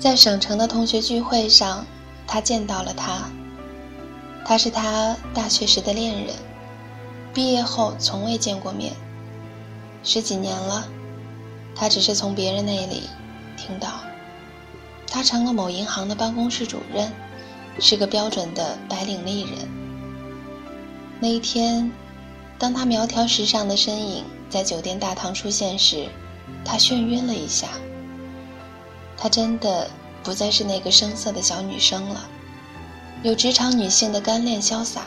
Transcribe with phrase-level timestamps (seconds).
[0.00, 1.84] 在省城的同学聚会上，
[2.26, 3.30] 他见到了他。
[4.46, 6.34] 他是他大学时的恋人，
[7.34, 8.94] 毕业后从未见过面。
[10.02, 10.88] 十几年了，
[11.74, 13.02] 他只是从别人那里
[13.58, 14.00] 听到，
[15.06, 17.12] 他成了某银行的办公室主任，
[17.78, 19.68] 是个标准的白领丽人。
[21.20, 21.92] 那一天，
[22.58, 26.08] 当他苗条时尚的身影在酒店大堂出现时，
[26.64, 27.68] 他眩晕了一下。
[29.20, 29.90] 她真的
[30.24, 32.26] 不再是那个生涩的小女生了，
[33.22, 35.02] 有职场女性的干练潇洒，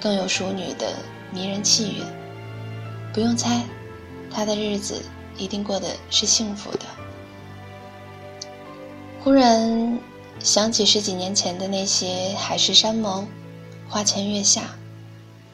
[0.00, 0.94] 更有淑女的
[1.30, 2.04] 迷人气韵。
[3.12, 3.62] 不用猜，
[4.32, 5.02] 她的日子
[5.36, 6.80] 一定过得是幸福的。
[9.22, 9.98] 忽然
[10.40, 13.28] 想起十几年前的那些海誓山盟、
[13.90, 14.62] 花前月下，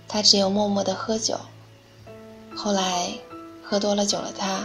[0.07, 1.39] 他只有默默的喝酒。
[2.57, 3.11] 后来
[3.65, 4.65] 喝多了酒了，他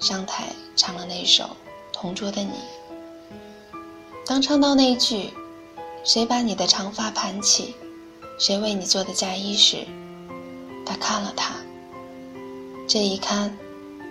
[0.00, 1.48] 上台唱了那首。
[1.98, 2.52] 同桌的你，
[4.26, 5.30] 当唱到那句
[6.04, 7.74] “谁把你的长发盘起，
[8.38, 9.78] 谁为你做的嫁衣”时，
[10.84, 11.54] 他看了他。
[12.86, 13.56] 这一看，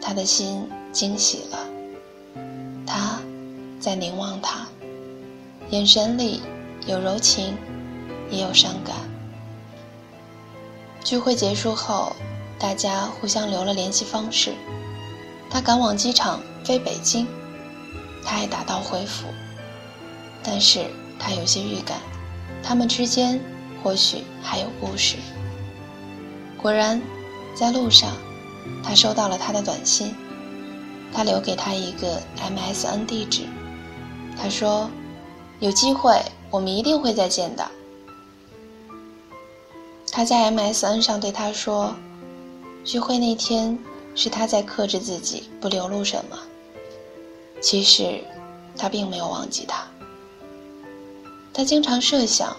[0.01, 1.59] 他的心惊喜了。
[2.87, 3.19] 他
[3.79, 4.65] 在凝望他，
[5.69, 6.41] 眼神里
[6.87, 7.55] 有柔情，
[8.31, 8.95] 也有伤感。
[11.03, 12.15] 聚会结束后，
[12.57, 14.55] 大家互相留了联系方式。
[15.51, 17.27] 他赶往机场飞北京。
[18.25, 19.27] 他还打道回府，
[20.43, 20.85] 但是
[21.19, 21.99] 他有些预感，
[22.63, 23.39] 他们之间
[23.83, 25.17] 或许还有故事。
[26.61, 26.99] 果然，
[27.55, 28.11] 在路上，
[28.83, 30.15] 他收到了他的短信，
[31.13, 33.43] 他留给他一个 MSN 地址，
[34.35, 34.89] 他说
[35.61, 37.69] ：“有机会，我们一定会再见的。”
[40.11, 41.93] 他在 MSN 上对他说
[42.83, 43.77] ：“聚会那天
[44.15, 46.37] 是他在克制自己不流露什么。”
[47.65, 48.23] 其实，
[48.77, 49.87] 他并没有忘记他。
[51.51, 52.55] 他经常设想，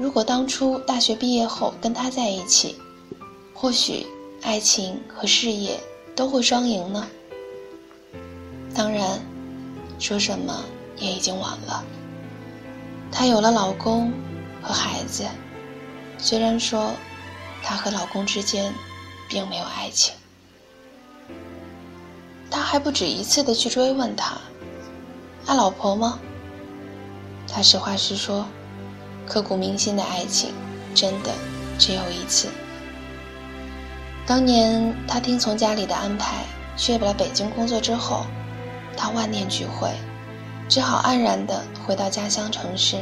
[0.00, 2.74] 如果当初大学毕业后跟他在一起，
[3.54, 4.04] 或许
[4.42, 5.78] 爱情和事业
[6.16, 7.06] 都会双赢呢。
[8.74, 9.20] 当然，
[10.00, 10.64] 说什么
[10.96, 11.84] 也已经晚了。
[13.12, 14.12] 她有了老公
[14.60, 15.24] 和孩子，
[16.18, 16.90] 虽然说，
[17.62, 18.74] 她和老公之间
[19.28, 20.12] 并没有爱情。
[22.68, 24.36] 还不止一次的去追问他，
[25.46, 26.18] 爱老婆吗？
[27.46, 28.44] 他实话实说，
[29.24, 30.52] 刻骨铭心的爱情，
[30.92, 31.30] 真的
[31.78, 32.48] 只有一次。
[34.26, 36.44] 当年他听从家里的安排
[36.76, 38.26] 去了北京工作之后，
[38.96, 39.88] 他万念俱灰，
[40.68, 42.96] 只好黯然的回到家乡城市，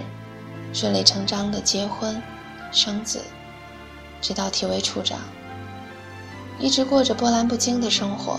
[0.75, 2.23] 顺理成章的结婚、
[2.71, 3.23] 生子，
[4.21, 5.19] 直到提为处长，
[6.61, 8.39] 一直过着波澜不惊的生活。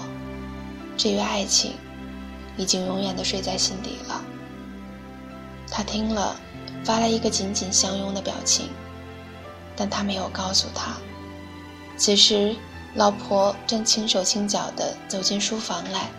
[0.97, 1.73] 至于爱情，
[2.57, 4.21] 已经永远的睡在心底了。
[5.69, 6.35] 他听了，
[6.83, 8.69] 发来一个紧紧相拥的表情，
[9.75, 10.97] 但他没有告诉他，
[11.97, 12.55] 此时
[12.93, 16.09] 老婆正轻手轻脚的走进书房来，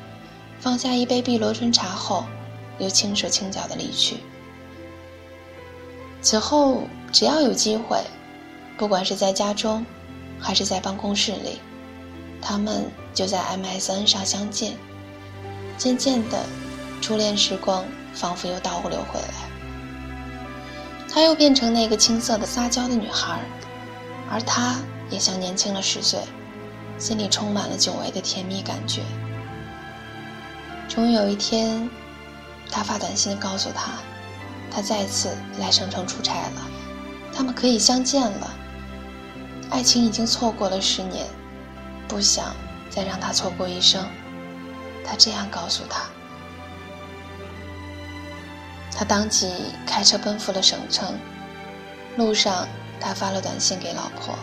[0.61, 2.25] 放下一杯碧螺春茶后，
[2.79, 4.19] 又轻手轻脚的离去。
[6.21, 6.83] 此后，
[7.13, 8.03] 只要有机会，
[8.77, 9.87] 不管是在家中，
[10.41, 11.61] 还是在办公室里。
[12.43, 14.77] 他们就在 MSN 上相见，
[15.79, 16.45] 渐渐的，
[17.01, 17.83] 初恋时光
[18.13, 21.09] 仿佛又倒流回来。
[21.11, 23.41] 她又变成那个青涩的撒娇的女孩，
[24.31, 24.77] 而他
[25.09, 26.21] 也像年轻了十岁，
[26.99, 29.01] 心里充满了久违的甜蜜感觉。
[30.87, 31.89] 终于有一天，
[32.71, 33.93] 他发短信告诉他，
[34.71, 36.67] 他再次来省城出差了，
[37.35, 38.51] 他们可以相见了。
[39.71, 41.27] 爱情已经错过了十年。
[42.09, 42.55] 不想
[42.97, 44.09] 再让他错过一生，
[45.05, 46.05] 他这样告诉他。
[48.91, 49.53] 他当即
[49.87, 51.15] 开车奔赴了省城，
[52.17, 52.67] 路上
[52.99, 54.35] 他发了短信给老婆，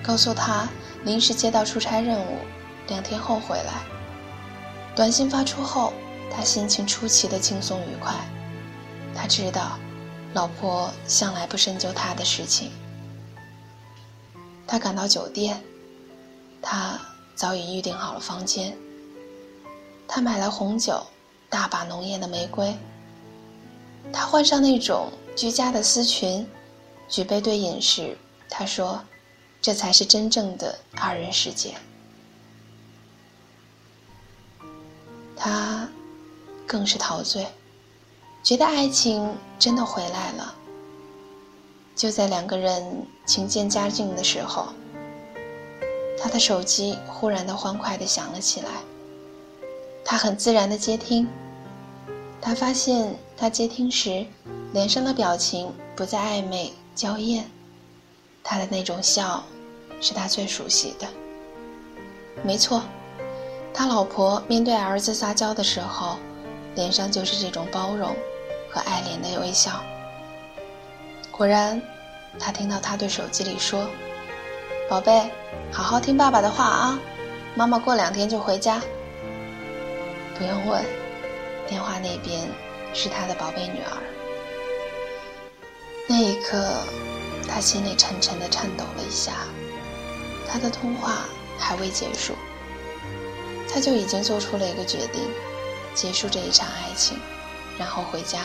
[0.00, 0.68] 告诉他
[1.02, 2.38] 临时接到出差任务，
[2.86, 3.72] 两天后回来。
[4.94, 5.92] 短信发出后，
[6.30, 8.14] 他心情出奇的轻松愉快，
[9.12, 9.76] 他知道，
[10.34, 12.70] 老婆向来不深究他的事情。
[14.68, 15.60] 他赶到酒店。
[16.64, 16.96] 他
[17.34, 18.76] 早已预定好了房间。
[20.06, 21.06] 他买来红酒，
[21.48, 22.76] 大把浓艳的玫瑰。
[24.12, 26.46] 他换上那种居家的丝裙，
[27.08, 28.18] 举杯对饮时，
[28.50, 29.02] 他说
[29.62, 31.74] ：“这才是真正的二人世界。”
[35.34, 35.88] 他
[36.66, 37.46] 更是陶醉，
[38.42, 40.54] 觉得爱情真的回来了。
[41.96, 44.72] 就在两个人情渐加近的时候。
[46.22, 48.68] 他的手机忽然的欢快的响了起来，
[50.04, 51.28] 他很自然的接听，
[52.40, 54.24] 他发现他接听时
[54.72, 57.50] 脸上的表情不再暧昧娇艳，
[58.44, 59.42] 他的那种笑
[60.00, 61.08] 是他最熟悉的。
[62.44, 62.84] 没错，
[63.74, 66.18] 他老婆面对儿子撒娇的时候，
[66.76, 68.14] 脸上就是这种包容
[68.70, 69.82] 和爱怜的微笑。
[71.32, 71.82] 果然，
[72.38, 73.88] 他听到他对手机里说
[74.88, 75.30] ：“宝贝，
[75.72, 76.98] 好好听爸爸的话啊，
[77.54, 78.80] 妈妈过两天就回家。”
[80.36, 80.84] 不用问，
[81.66, 82.48] 电话那边
[82.92, 83.96] 是他的宝贝女儿。
[86.06, 86.74] 那一刻，
[87.48, 89.32] 他心里沉沉的颤抖了一下。
[90.46, 91.20] 他的通话
[91.58, 92.34] 还未结束，
[93.72, 95.22] 他就已经做出了一个决定，
[95.94, 97.18] 结束这一场爱情，
[97.78, 98.40] 然后回家。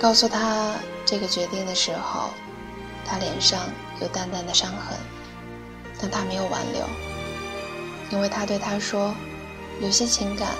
[0.00, 2.30] 告诉他这个决定的时候，
[3.04, 3.60] 他脸上
[4.02, 4.98] 有淡淡的伤痕，
[6.00, 6.84] 但他没有挽留，
[8.10, 9.14] 因为他对他说。
[9.80, 10.50] 有些情感，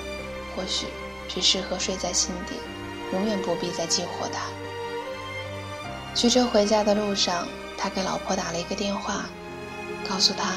[0.56, 0.86] 或许
[1.28, 2.54] 只适合睡在心底，
[3.12, 4.40] 永远不必再激活它。
[6.14, 7.46] 驱车回家的路上，
[7.76, 9.26] 他给老婆打了一个电话，
[10.08, 10.48] 告诉她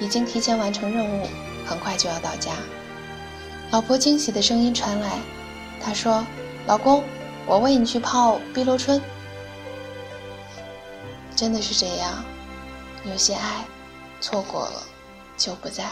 [0.00, 1.28] 已经提前完成任务，
[1.64, 2.52] 很快就要到家。
[3.70, 5.18] 老婆惊喜的声音传来，
[5.80, 6.24] 她说
[6.66, 7.04] ：“老公，
[7.46, 9.00] 我为你去泡碧螺春。”
[11.36, 12.24] 真的是这样，
[13.04, 13.64] 有些爱，
[14.20, 14.82] 错过了
[15.36, 15.84] 就不在。